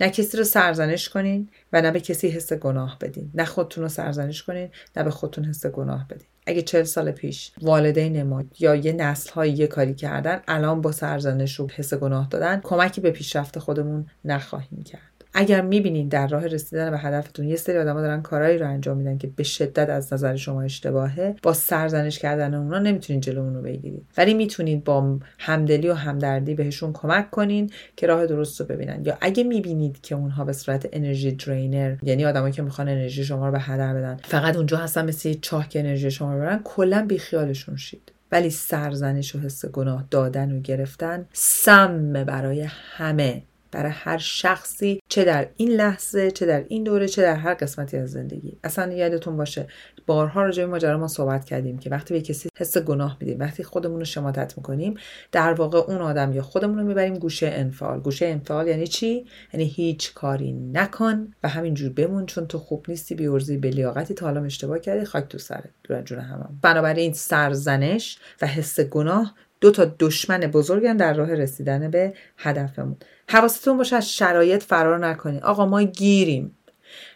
نه 0.00 0.10
کسی 0.10 0.36
رو 0.36 0.44
سرزنش 0.44 1.08
کنین 1.08 1.48
و 1.72 1.82
نه 1.82 1.90
به 1.90 2.00
کسی 2.00 2.28
حس 2.28 2.52
گناه 2.52 2.98
بدین. 3.00 3.30
نه 3.34 3.44
خودتون 3.44 3.82
رو 3.82 3.88
سرزنش 3.88 4.42
کنین 4.42 4.68
نه 4.96 5.02
به 5.02 5.10
خودتون 5.10 5.44
حس 5.44 5.66
گناه 5.66 6.08
بدین. 6.08 6.28
اگه 6.46 6.62
چل 6.62 6.82
سال 6.82 7.10
پیش 7.10 7.52
والدین 7.62 8.22
ما 8.22 8.44
یا 8.58 8.74
یه 8.74 8.92
نسل 8.92 9.32
های 9.32 9.50
یه 9.50 9.66
کاری 9.66 9.94
کردن 9.94 10.40
الان 10.48 10.80
با 10.80 10.92
سرزنش 10.92 11.60
و 11.60 11.68
حس 11.74 11.94
گناه 11.94 12.28
دادن 12.28 12.60
کمکی 12.60 13.00
به 13.00 13.10
پیشرفت 13.10 13.58
خودمون 13.58 14.06
نخواهیم 14.24 14.82
کرد. 14.82 15.17
اگر 15.34 15.60
می‌بینید 15.60 16.08
در 16.08 16.26
راه 16.26 16.46
رسیدن 16.46 16.90
به 16.90 16.98
هدفتون 16.98 17.48
یه 17.48 17.56
سری 17.56 17.78
آدما 17.78 18.00
دارن 18.00 18.22
کارهایی 18.22 18.58
رو 18.58 18.68
انجام 18.68 18.96
میدن 18.96 19.18
که 19.18 19.30
به 19.36 19.42
شدت 19.42 19.90
از 19.90 20.12
نظر 20.12 20.36
شما 20.36 20.62
اشتباهه 20.62 21.34
با 21.42 21.52
سرزنش 21.52 22.18
کردن 22.18 22.54
اونا 22.54 22.78
نمی‌تونید 22.78 23.22
جلو 23.22 23.40
اونو 23.40 23.62
بگیرید. 23.62 24.06
ولی 24.16 24.34
می‌تونید 24.34 24.84
با 24.84 25.18
همدلی 25.38 25.88
و 25.88 25.94
همدردی 25.94 26.54
بهشون 26.54 26.92
کمک 26.92 27.30
کنین 27.30 27.70
که 27.96 28.06
راه 28.06 28.26
درست 28.26 28.60
رو 28.60 28.66
ببینن. 28.66 29.04
یا 29.04 29.18
اگه 29.20 29.44
می‌بینید 29.44 30.00
که 30.00 30.14
اونها 30.14 30.44
به 30.44 30.52
صورت 30.52 30.88
انرژی 30.92 31.32
درینر 31.32 31.96
یعنی 32.02 32.24
آدمایی 32.24 32.52
که 32.52 32.62
می‌خوان 32.62 32.88
انرژی 32.88 33.24
شما 33.24 33.46
رو 33.46 33.52
به 33.52 33.60
هدر 33.60 33.94
بدن 33.94 34.20
فقط 34.24 34.56
اونجا 34.56 34.76
هستن 34.76 35.04
مثل 35.04 35.34
چاه 35.42 35.68
که 35.68 35.78
انرژی 35.78 36.10
شما 36.10 36.34
رو 36.34 36.40
برن 36.40 36.60
کلا 36.64 37.06
بیخیالشون 37.08 37.76
شید. 37.76 38.12
ولی 38.32 38.50
سرزنش 38.50 39.34
و 39.34 39.38
حس 39.38 39.66
گناه 39.66 40.04
دادن 40.10 40.52
و 40.56 40.60
گرفتن 40.60 41.26
سم 41.32 42.12
برای 42.12 42.66
همه. 42.70 43.42
برای 43.70 43.92
هر 43.92 44.18
شخصی 44.18 45.00
چه 45.08 45.24
در 45.24 45.48
این 45.56 45.70
لحظه 45.70 46.30
چه 46.30 46.46
در 46.46 46.64
این 46.68 46.84
دوره 46.84 47.08
چه 47.08 47.22
در 47.22 47.36
هر 47.36 47.54
قسمتی 47.54 47.96
از 47.96 48.10
زندگی. 48.10 48.58
اصلا 48.64 48.92
یادتون 48.92 49.36
باشه 49.36 49.66
بارها 50.06 50.42
راجع 50.42 50.64
به 50.64 50.70
ماجرا 50.70 50.98
ما 50.98 51.08
صحبت 51.08 51.44
کردیم 51.44 51.78
که 51.78 51.90
وقتی 51.90 52.14
به 52.14 52.20
کسی 52.20 52.48
حس 52.58 52.78
گناه 52.78 53.16
میدیم 53.20 53.40
وقتی 53.40 53.62
خودمون 53.62 53.98
رو 53.98 54.04
شماتت 54.04 54.54
می‌کنیم 54.56 54.94
در 55.32 55.52
واقع 55.52 55.78
اون 55.78 55.98
آدم 55.98 56.32
یا 56.32 56.42
خودمون 56.42 56.78
رو 56.78 56.84
می‌بریم 56.84 57.14
گوشه 57.14 57.46
انفعال. 57.46 58.00
گوشه 58.00 58.26
انفعال 58.26 58.68
یعنی 58.68 58.86
چی؟ 58.86 59.26
یعنی 59.52 59.66
هیچ 59.66 60.14
کاری 60.14 60.52
نکن 60.52 61.32
و 61.42 61.48
همینجور 61.48 61.92
بمون 61.92 62.26
چون 62.26 62.46
تو 62.46 62.58
خوب 62.58 62.86
نیستی 62.88 63.14
بیورزی 63.14 63.56
به 63.56 63.70
لیاقتی 63.70 64.14
تا 64.14 64.26
حالا 64.26 64.44
اشتباه 64.44 64.78
کردی 64.78 65.04
خاک 65.04 65.28
تو 65.28 65.38
سرت 65.38 65.70
دور 65.84 66.02
جون 66.02 66.18
همم 66.18 66.58
بنابراین 66.62 67.12
سرزنش 67.12 68.18
و 68.42 68.46
حس 68.46 68.80
گناه 68.80 69.34
دو 69.60 69.70
تا 69.70 69.94
دشمن 69.98 70.40
بزرگن 70.40 70.96
در 70.96 71.14
راه 71.14 71.34
رسیدن 71.34 71.90
به 71.90 72.14
هدفمون. 72.36 72.96
حواستون 73.28 73.76
باشه 73.76 73.96
از 73.96 74.12
شرایط 74.12 74.62
فرار 74.62 74.98
نکنید 75.06 75.42
آقا 75.42 75.66
ما 75.66 75.82
گیریم. 75.82 76.54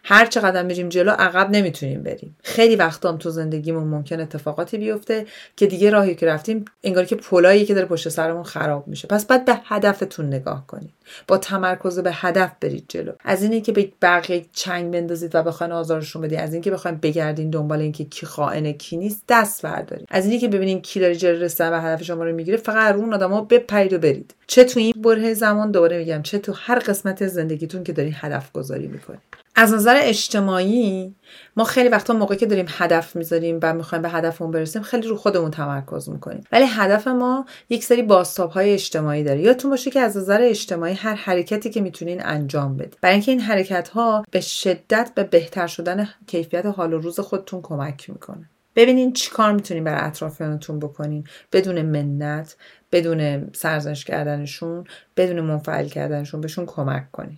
هر 0.05 0.25
چقدر 0.25 0.63
میریم 0.63 0.89
جلو 0.89 1.11
عقب 1.11 1.49
نمی‌تونیم 1.49 2.03
بریم. 2.03 2.35
خیلی 2.43 2.75
وقتا 2.75 3.09
هم 3.09 3.17
تو 3.17 3.29
زندگیمون 3.29 3.83
ممکن 3.83 4.19
اتفاقاتی 4.19 4.77
بیفته 4.77 5.25
که 5.57 5.67
دیگه 5.67 5.89
راهی 5.89 6.15
که 6.15 6.25
رفتیم 6.25 6.65
انگار 6.83 7.05
که 7.05 7.15
پلایی 7.15 7.65
که 7.65 7.73
داره 7.73 7.85
پشت 7.85 8.09
سرمون 8.09 8.43
خراب 8.43 8.87
میشه. 8.87 9.07
پس 9.07 9.25
باید 9.25 9.45
به 9.45 9.59
هدفتون 9.65 10.25
نگاه 10.25 10.67
کنید. 10.67 10.93
با 11.27 11.37
تمرکز 11.37 11.99
به 11.99 12.11
هدف 12.13 12.51
برید 12.61 12.85
جلو. 12.89 13.11
از 13.23 13.43
اینه 13.43 13.61
که 13.61 13.71
به 13.71 13.91
بقیه 14.01 14.45
چنگ 14.53 14.93
بندازید 14.93 15.35
و 15.35 15.43
بخواین 15.43 15.73
آزارشون 15.73 16.21
بدید 16.21 16.39
از 16.39 16.53
اینکه 16.53 16.71
بخواین 16.71 16.97
بگردین 16.97 17.49
دنبال 17.49 17.79
اینکه 17.79 18.03
کی 18.03 18.25
خائن 18.25 18.71
کی 18.71 18.97
نیست 18.97 19.23
دست 19.29 19.61
بردارید. 19.61 20.07
از 20.11 20.25
اینکه 20.25 20.47
ببینین 20.47 20.81
کی 20.81 20.99
داره 20.99 21.15
جلو 21.15 21.43
رسیدن 21.43 21.69
به 21.69 21.79
هدف 21.79 22.03
شما 22.03 22.23
رو 22.23 22.35
می‌گیره 22.35 22.57
فقط 22.57 22.93
رو 22.93 22.99
اون 22.99 23.13
آدما 23.13 23.41
بپرید 23.41 23.93
و 23.93 23.97
برید. 23.97 24.33
چه 24.47 24.63
تو 24.63 24.79
این 24.79 24.93
بره 24.97 25.33
زمان 25.33 25.71
دوباره 25.71 25.97
میگم 25.97 26.21
چه 26.21 26.37
تو 26.39 26.53
هر 26.55 26.79
قسمت 26.79 27.27
زندگیتون 27.27 27.83
که 27.83 27.93
دارین 27.93 28.13
هدف 28.15 28.51
گذاری 28.51 28.87
می‌کنید. 28.87 29.19
از 29.55 29.73
نظر 29.73 29.92
اجتماعی 30.01 31.15
ما 31.55 31.63
خیلی 31.63 31.89
وقتا 31.89 32.13
موقعی 32.13 32.37
که 32.37 32.45
داریم 32.45 32.65
هدف 32.69 33.15
می‌ذاریم 33.15 33.59
و 33.61 33.73
می‌خوایم 33.73 34.01
به 34.01 34.09
هدفمون 34.09 34.51
برسیم 34.51 34.81
خیلی 34.81 35.07
رو 35.07 35.17
خودمون 35.17 35.51
تمرکز 35.51 36.09
می‌کنیم. 36.09 36.43
ولی 36.51 36.65
هدف 36.69 37.07
ما 37.07 37.45
یک 37.69 37.83
سری 37.83 38.01
باستاب 38.01 38.51
های 38.51 38.73
اجتماعی 38.73 39.23
داره. 39.23 39.41
یادتون 39.41 39.71
باشه 39.71 39.91
که 39.91 39.99
از 39.99 40.17
نظر 40.17 40.41
اجتماعی 40.41 40.93
هر 40.93 41.15
حرکتی 41.15 41.69
که 41.69 41.81
می‌تونین 41.81 42.25
انجام 42.25 42.77
بدید 42.77 42.97
برای 43.01 43.13
اینکه 43.13 43.31
این 43.31 43.41
حرکت 43.41 43.87
ها 43.87 44.25
به 44.31 44.41
شدت 44.41 45.11
به 45.15 45.23
بهتر 45.23 45.67
شدن 45.67 46.09
کیفیت 46.27 46.65
حال 46.65 46.93
و 46.93 46.97
روز 46.97 47.19
خودتون 47.19 47.61
کمک 47.61 48.09
می‌کنه. 48.09 48.49
ببینین 48.75 49.13
چی 49.13 49.31
کار 49.31 49.51
می‌تونین 49.51 49.83
برای 49.83 50.07
اطرافیانتون 50.07 50.79
بکنین. 50.79 51.23
بدون 51.51 51.81
منت 51.81 52.55
بدون 52.91 53.51
سرزنش 53.53 54.05
کردنشون 54.05 54.83
بدون 55.17 55.41
منفعل 55.41 55.87
کردنشون 55.87 56.41
بهشون 56.41 56.65
کمک 56.65 57.11
کنین. 57.11 57.37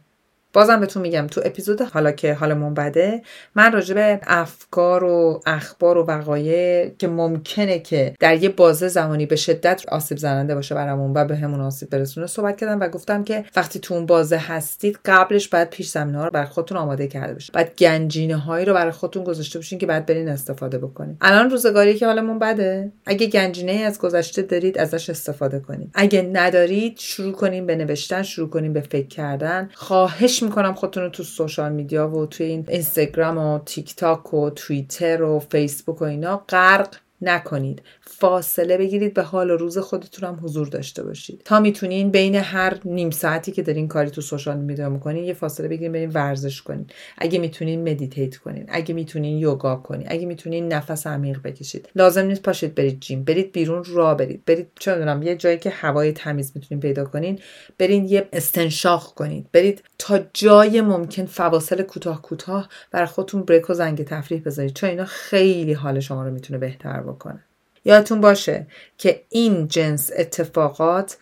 بازم 0.55 0.79
بهتون 0.79 1.01
میگم 1.01 1.27
تو 1.27 1.41
اپیزود 1.45 1.81
حالا 1.81 2.11
که 2.11 2.33
حالمون 2.33 2.73
بده 2.73 3.21
من 3.55 3.71
راجع 3.71 3.95
به 3.95 4.19
افکار 4.27 5.03
و 5.03 5.41
اخبار 5.45 5.97
و 5.97 6.03
وقایع 6.03 6.89
که 6.97 7.07
ممکنه 7.07 7.79
که 7.79 8.13
در 8.19 8.43
یه 8.43 8.49
بازه 8.49 8.87
زمانی 8.87 9.25
به 9.25 9.35
شدت 9.35 9.83
آسیب 9.87 10.17
زننده 10.17 10.55
باشه 10.55 10.75
برامون 10.75 11.13
و 11.15 11.25
به 11.25 11.35
همون 11.35 11.61
آسیب 11.61 11.89
برسونه 11.89 12.27
صحبت 12.27 12.57
کردم 12.57 12.79
و 12.79 12.87
گفتم 12.87 13.23
که 13.23 13.45
وقتی 13.55 13.79
تو 13.79 13.93
اون 13.93 14.05
بازه 14.05 14.37
هستید 14.37 14.99
قبلش 15.05 15.47
باید 15.47 15.69
پیش 15.69 15.89
زمینه 15.89 16.17
ها 16.17 16.25
رو 16.25 16.31
برای 16.31 16.47
خودتون 16.47 16.77
آماده 16.77 17.07
کرده 17.07 17.33
باشید. 17.33 17.55
باید 17.55 17.75
گنجینه 17.77 18.37
هایی 18.37 18.65
رو 18.65 18.73
برای 18.73 18.91
خودتون 18.91 19.23
گذاشته 19.23 19.59
باشین 19.59 19.79
که 19.79 19.85
بعد 19.85 20.05
برین 20.05 20.29
استفاده 20.29 20.77
بکنید 20.77 21.17
الان 21.21 21.49
روزگاری 21.49 21.93
که 21.93 22.05
حالمون 22.05 22.39
بده 22.39 22.91
اگه 23.05 23.27
گنجینه 23.27 23.71
ای 23.71 23.83
از 23.83 23.99
گذشته 23.99 24.41
دارید 24.41 24.77
ازش 24.77 25.09
استفاده 25.09 25.59
کنید 25.59 25.91
اگه 25.93 26.21
ندارید 26.33 26.97
شروع 26.97 27.31
کنین 27.31 27.65
به 27.65 27.75
نوشتن 27.75 28.23
شروع 28.23 28.49
کنین 28.49 28.73
به 28.73 28.81
فکر 28.81 29.07
کردن. 29.07 29.69
خواهش 29.73 30.44
می‌کنم 30.45 30.73
خودتون 30.73 31.03
رو 31.03 31.09
تو 31.09 31.23
سوشال 31.23 31.71
میدیا 31.71 32.09
و 32.09 32.25
توی 32.25 32.45
این 32.45 32.65
اینستاگرام 32.69 33.37
و 33.37 33.59
تیک 33.65 33.95
تاک 33.95 34.33
و 34.33 34.49
توییتر 34.49 35.23
و 35.23 35.39
فیسبوک 35.39 36.01
و 36.01 36.05
اینا 36.05 36.37
غرق 36.49 36.95
نکنید. 37.21 37.81
فاصله 38.17 38.77
بگیرید 38.77 39.13
به 39.13 39.23
حال 39.23 39.51
و 39.51 39.57
روز 39.57 39.77
خودتون 39.77 40.29
هم 40.29 40.39
حضور 40.43 40.67
داشته 40.67 41.03
باشید. 41.03 41.41
تا 41.45 41.59
می‌تونین 41.59 42.11
بین 42.11 42.35
هر 42.35 42.77
نیم 42.85 43.09
ساعتی 43.09 43.51
که 43.51 43.61
دارین 43.61 43.87
کاری 43.87 44.09
تو 44.09 44.21
social 44.21 44.57
media 44.57 44.89
می‌کنین 44.89 45.23
یه 45.23 45.33
فاصله 45.33 45.67
بگیرید 45.67 45.91
برین 45.91 46.09
ورزش 46.09 46.61
کنین. 46.61 46.87
اگه 47.17 47.39
می‌تونین 47.39 47.89
meditate 47.89 48.37
کنین 48.37 48.65
اگه 48.67 48.93
می‌تونین 48.93 49.37
یوگا 49.37 49.75
کنین 49.75 50.07
اگه 50.09 50.25
می‌تونین 50.25 50.73
نفس 50.73 51.07
عمیق 51.07 51.41
بکشید. 51.41 51.89
لازم 51.95 52.25
نیست 52.25 52.41
پاشید 52.41 52.75
برید 52.75 52.99
gym 52.99 53.23
برید 53.23 53.51
بیرون 53.51 53.83
راه 53.87 54.17
برید. 54.17 54.45
برید 54.45 54.67
چه 54.79 54.93
می‌دونم 54.93 55.23
یه 55.23 55.35
جایی 55.35 55.57
که 55.57 55.69
هوای 55.69 56.11
تمیز 56.11 56.51
می‌تونین 56.55 56.81
پیدا 56.81 57.05
کنین. 57.05 57.39
برین 57.77 58.05
یه 58.05 58.29
استنشاق 58.33 59.13
کنید. 59.13 59.47
برید 59.51 59.83
تا 59.97 60.19
جای 60.33 60.81
ممکن 60.81 61.25
فواصل 61.25 61.81
کوتاه 61.81 62.21
کوتاه 62.21 62.69
برای 62.91 63.07
خودتون 63.07 63.43
break 63.43 63.69
و 63.69 63.73
زنگ 63.73 64.03
تفریح 64.03 64.41
بذارید. 64.45 64.73
چون 64.73 64.89
اینا 64.89 65.05
خیلی 65.05 65.73
حال 65.73 65.99
شما 65.99 66.23
رو 66.23 66.31
می‌تونه 66.31 66.59
بهتر 66.59 66.99
بکنه. 67.01 67.43
یادتون 67.85 68.21
باشه 68.21 68.67
که 68.97 69.21
این 69.29 69.67
جنس 69.67 70.11
اتفاقات 70.17 71.17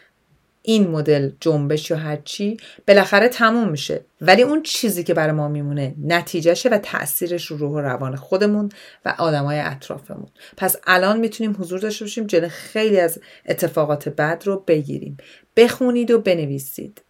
این 0.65 0.88
مدل 0.88 1.32
جنبش 1.39 1.89
یا 1.89 1.98
هرچی 1.98 2.58
بالاخره 2.88 3.29
تموم 3.29 3.70
میشه. 3.70 4.05
ولی 4.22 4.41
اون 4.41 4.63
چیزی 4.63 5.03
که 5.03 5.13
برای 5.13 5.32
ما 5.32 5.48
میمونه 5.48 5.96
نتیجهشه 6.03 6.70
و 6.70 6.77
تاثیرش 6.77 7.46
رو 7.46 7.58
روح 7.58 7.72
و 7.72 7.79
روان 7.79 8.15
خودمون 8.15 8.70
و 9.05 9.15
آدمای 9.17 9.60
اطرافمون. 9.60 10.27
پس 10.58 10.75
الان 10.88 11.20
می‌تونیم 11.20 11.55
حضور 11.60 11.79
داشته 11.79 12.05
باشیم 12.05 12.27
جلو 12.27 12.50
خیلی 12.50 13.00
از 13.00 13.20
اتفاقات 13.46 14.10
بد 14.10 14.43
رو 14.46 14.63
بگیریم. 14.67 15.17
بخونید 15.55 16.12
و 16.12 16.20
بنویسید. 16.20 17.01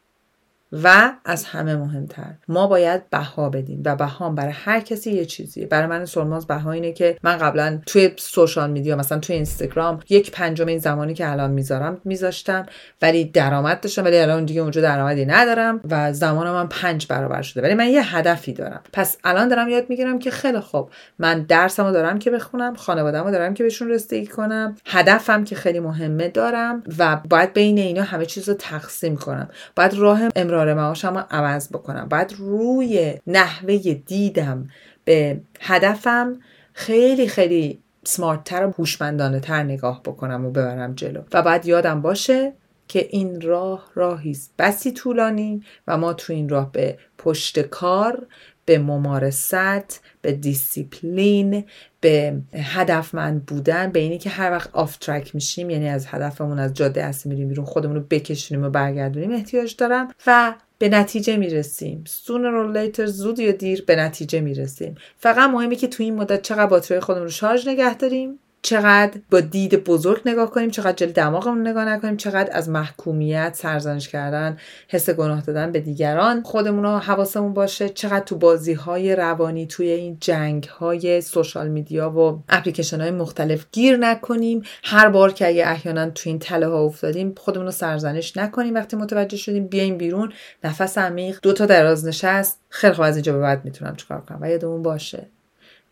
و 0.84 1.12
از 1.26 1.46
همه 1.46 1.76
مهمتر. 1.76 2.34
ما 2.48 2.68
باید 2.68 3.10
بها 3.10 3.50
بدیم 3.50 3.82
و 3.86 3.96
بهام 3.96 4.36
برای 4.36 4.54
هر 4.54 4.80
کسی 4.80 5.12
یه 5.12 5.26
چیزیه. 5.26 5.66
برای 5.66 5.88
من 5.88 6.06
سرماز 6.06 6.48
بها 6.48 6.72
اینه 6.72 6.92
که 6.92 7.18
من 7.24 7.38
قبلا 7.38 7.80
توی 7.86 8.12
سوشال 8.18 8.72
میدیا 8.72 8.96
مثلا 8.96 9.20
توی 9.20 9.36
اینستاگرام 9.36 10.00
یک 10.10 10.32
پنجم 10.32 10.68
این 10.68 10.78
زمانی 10.78 11.14
که 11.14 11.32
الان 11.32 11.52
می‌ذارم 11.52 12.02
میذاشتم 12.06 12.66
ولی 13.02 13.26
درآمد 13.26 13.82
داشتم 13.82 14.04
ولی 14.04 14.18
الان 14.18 14.46
دیگه 14.46 14.62
اونجا 14.62 14.82
درآمدی 14.82 15.26
ندارم 15.26 15.80
و 15.90 16.14
زمان 16.14 16.52
من 16.52 16.68
پنج 16.68 17.08
برابر 17.08 17.42
شده. 17.42 17.62
ولی 17.62 17.74
من 17.74 17.88
یه 17.88 18.16
هدفی 18.16 18.54
دارم. 18.54 18.82
پس 18.94 19.18
الان 19.24 19.48
دارم 19.48 19.70
یاد 19.70 19.86
می‌گیرم 19.90 20.20
که 20.20 20.32
خیلی 20.32 20.60
خوب 20.60 20.90
من 21.20 21.44
درسمو 21.44 21.92
دارم 21.92 22.20
که 22.20 22.32
بخونم 22.32 22.76
خانوادهمو 22.76 23.32
دارم 23.32 23.54
که 23.54 23.64
بهشون 23.64 23.90
رسیدگی 23.90 24.28
کنم 24.28 24.76
هدفم 24.86 25.44
که 25.44 25.56
خیلی 25.56 25.80
مهمه 25.80 26.28
دارم 26.28 26.84
و 27.00 27.20
باید 27.30 27.54
بین 27.54 27.78
اینا 27.78 28.02
همه 28.02 28.26
چیز 28.26 28.50
رو 28.50 28.56
تقسیم 28.56 29.18
کنم. 29.18 29.50
باید 29.76 29.94
راه 29.94 30.20
امرار 30.36 30.63
قرار 30.64 30.74
معاشم 30.74 31.18
رو 31.18 31.24
عوض 31.32 31.70
بکنم. 31.70 32.08
باید 32.10 32.36
روی 32.38 33.20
نحوه 33.28 33.78
دیدم 33.94 34.70
به 35.06 35.42
هدفم 35.62 36.40
خیلی 36.74 37.28
خیلی 37.28 37.80
سمارتتر 38.04 38.66
و 38.66 38.72
هوشمندانه 38.72 39.40
تر 39.40 39.64
نگاه 39.64 40.04
بکنم 40.04 40.46
و 40.46 40.52
ببرم 40.52 40.94
جلو. 40.94 41.22
و 41.34 41.42
باید 41.42 41.66
یادم 41.66 42.02
باشه 42.02 42.54
که 42.88 43.08
این 43.10 43.42
راه 43.42 43.90
راهی 43.96 44.38
بسی 44.60 44.92
طولانی 44.92 45.64
و 45.88 45.98
ما 45.98 46.14
تو 46.14 46.34
این 46.34 46.50
راه 46.50 46.72
به 46.72 46.98
پشتکار 47.18 48.28
به 48.66 48.78
ممارست 48.78 50.02
به 50.22 50.32
دیسیپلین 50.32 51.64
به 52.02 52.38
هدفمند 52.54 53.46
بودن 53.46 53.92
به 53.92 54.00
اینی 54.00 54.18
که 54.18 54.30
هر 54.30 54.52
وقت 54.52 54.70
off 54.74 54.98
track 54.98 55.36
میشیم 55.36 55.70
یعنی 55.70 55.90
از 55.90 56.06
هدفمون 56.08 56.60
از 56.60 56.74
جاده 56.74 57.04
اصلی 57.04 57.30
میریم 57.34 57.48
بیرون 57.48 57.66
خودمون 57.66 57.96
رو 57.96 58.02
بکشونیم 58.10 58.64
و 58.64 58.70
برگردونیم 58.70 59.32
احتیاج 59.32 59.76
داریم 59.76 60.12
و 60.28 60.54
به 60.78 60.90
نتیجه 60.90 61.38
می‌رسیم. 61.38 62.04
Sooner 62.08 62.28
or 62.28 62.76
later 62.76 63.06
زود 63.06 63.40
یا 63.40 63.52
دیر 63.52 63.84
به 63.88 63.96
نتیجه 63.96 64.42
می‌رسیم. 64.42 64.96
فقط 65.18 65.50
مهمه 65.50 65.76
که 65.76 65.88
تو 65.88 66.04
این 66.04 66.16
مدت 66.16 66.42
چقدر 66.42 66.66
باتری 66.66 67.00
خودمون 67.00 67.24
رو 67.24 67.32
شارژ 67.32 67.68
نگه 67.68 67.98
داریم. 67.98 68.40
چقدر 68.66 69.20
با 69.32 69.40
دید 69.40 69.84
بزرگ 69.84 70.22
نگاه 70.26 70.52
کنیم 70.52 70.70
چقدر 70.70 70.92
جل 70.92 71.12
دماغمون 71.12 71.68
نگاه 71.68 71.86
نکنیم 71.86 72.18
چقدر 72.18 72.58
از 72.58 72.70
محکومیت 72.70 73.56
سرزنش 73.56 74.10
کردن 74.10 74.58
حس 74.88 75.10
گناه 75.10 75.42
دادن 75.42 75.72
به 75.72 75.80
دیگران. 75.80 76.44
خودمون 76.44 76.84
رو 76.84 76.90
حواسمون 76.90 77.54
باشه 77.54 77.90
چقدر 77.90 78.26
تو 78.26 78.36
بازی 78.36 78.74
های 78.74 79.16
روانی 79.16 79.68
توی 79.68 79.88
این 79.88 80.18
جنگ 80.20 80.64
های 80.64 81.22
سوشال 81.22 81.68
میدیا 81.68 82.10
و 82.10 82.44
اپلیکیشن 82.50 83.02
های 83.02 83.12
مختلف 83.12 83.66
گیر 83.72 83.98
نکنیم. 83.98 84.62
هر 84.84 85.10
بار 85.10 85.32
که 85.32 85.48
اگه 85.48 85.68
احیانا 85.68 86.10
تو 86.10 86.30
این 86.30 86.40
تله 86.40 86.68
ها 86.68 86.82
افتادیم 86.84 87.36
خودمون 87.38 87.66
رو 87.66 87.72
سرزنش 87.72 88.38
نکنیم. 88.38 88.74
وقتی 88.74 88.96
متوجه 88.96 89.38
شدیم 89.38 89.68
بیایم 89.68 89.98
بیرون 89.98 90.34
نفس 90.64 90.98
عمیق 90.98 91.40
دو 91.42 91.54
تا 91.54 91.66
دراز 91.66 92.06
نشست 92.06 92.60
خیلی 92.70 92.94
خوب 92.94 93.06
از 93.06 93.16
اینجا 93.16 93.34
به 93.34 93.40
بعد 93.40 93.66
می‌تونم 93.66 93.96
چیکار 93.96 94.22
کنم. 94.22 94.38
و 94.42 94.50
یادمون 94.50 94.84
باشه 94.84 95.28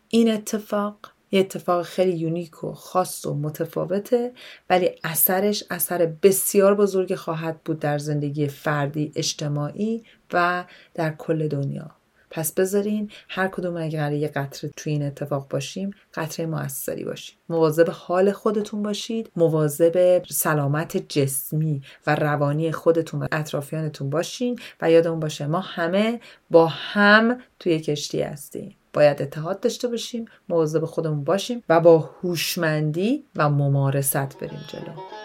این 0.09 0.31
اتفاق 0.31 0.95
یه 1.31 1.39
اتفاق 1.39 1.81
خیلی 1.81 2.17
یونیک 2.17 2.63
و 2.63 2.73
خاص 2.73 3.25
و 3.25 3.33
متفاوته 3.33 4.31
ولی 4.69 4.89
اثرش 5.03 5.63
اثر 5.69 6.05
بسیار 6.05 6.75
بزرگی 6.75 7.15
خواهد 7.15 7.63
بود 7.63 7.79
در 7.79 7.97
زندگی 7.97 8.47
فردی 8.47 9.11
اجتماعی 9.15 10.03
و 10.33 10.65
در 10.93 11.11
کل 11.11 11.47
دنیا. 11.47 11.91
پس 12.31 12.53
بذارین 12.53 13.11
هر 13.29 13.47
کدوم 13.47 13.77
اگر 13.77 14.11
یه 14.11 14.27
قطره 14.27 14.71
توی 14.77 14.93
این 14.93 15.03
اتفاق 15.03 15.47
باشیم 15.49 15.91
قطره 16.13 16.45
موثری 16.45 17.03
باشیم. 17.03 17.37
مواظب 17.49 17.89
حال 17.89 18.31
خودتون 18.31 18.83
باشید 18.83 19.31
مواظب 19.35 20.23
سلامت 20.29 20.97
جسمی 20.97 21.81
و 22.07 22.15
روانی 22.15 22.71
خودتون 22.71 23.23
و 23.23 23.27
اطرافیانتون 23.31 24.09
باشین 24.09 24.59
و 24.81 24.91
یادمون 24.91 25.19
باشه 25.19 25.47
ما 25.47 25.59
همه 25.59 26.19
با 26.51 26.67
هم 26.67 27.37
توی 27.59 27.79
کشتی 27.79 28.21
هستیم. 28.21 28.75
باید 28.93 29.21
اتحاد 29.21 29.59
داشته 29.59 29.87
باشیم 29.87 30.25
مواظب 30.49 30.85
خودمون 30.85 31.23
باشیم 31.23 31.63
و 31.69 31.79
با 31.79 31.97
هوشمندی 31.99 33.23
و 33.35 33.49
ممارست 33.49 34.39
بریم 34.39 34.59
جلو. 34.67 35.20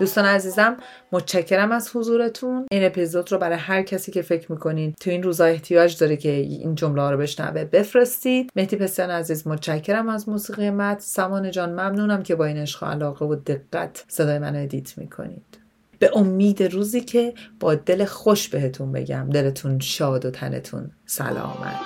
دوستان 0.00 0.24
عزیزم 0.24 0.76
متشکرم 1.12 1.72
از 1.72 1.90
حضورتون. 1.96 2.66
این 2.70 2.84
اپیزود 2.86 3.32
رو 3.32 3.38
برای 3.38 3.58
هر 3.58 3.82
کسی 3.82 4.12
که 4.12 4.22
فکر 4.22 4.52
می‌کنین 4.52 4.94
تو 5.00 5.10
این 5.10 5.22
روزا 5.22 5.44
احتیاج 5.44 5.98
داره 5.98 6.16
که 6.16 6.30
این 6.30 6.74
جمله 6.74 7.10
رو 7.10 7.16
بشنوه 7.16 7.64
بفرستید. 7.64 8.50
مهدی 8.56 8.76
پسیان 8.76 9.10
عزیز 9.10 9.46
متشکرم 9.46 10.08
از 10.08 10.28
موسیقی 10.28 10.70
مت. 10.70 11.00
سمان 11.00 11.50
جان 11.50 11.70
ممنونم 11.70 12.22
که 12.22 12.34
با 12.34 12.44
این 12.44 12.56
عشق 12.56 12.84
علاقه 12.84 13.26
و 13.26 13.34
دقت 13.34 14.04
صدای 14.08 14.38
من 14.38 14.56
ادیت 14.56 14.98
می‌کنید. 14.98 15.58
به 15.98 16.10
امید 16.14 16.62
روزی 16.62 17.00
که 17.00 17.34
با 17.60 17.74
دل 17.74 18.04
خوش 18.04 18.48
بهتون 18.48 18.92
بگم. 18.92 19.30
دلتون 19.30 19.78
شاد 19.78 20.24
و 20.24 20.30
تنتون 20.30 20.90
سلامت. 21.06 21.76